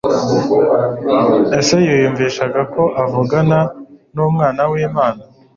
Ese 1.59 1.75
yiyumvishaga 1.85 2.61
ko 2.73 2.83
avugana 3.03 3.59
n'Umwana 4.13 4.61
w'Imana? 4.71 5.21